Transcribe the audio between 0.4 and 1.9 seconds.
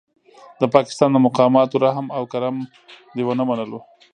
د پاکستان د مقاماتو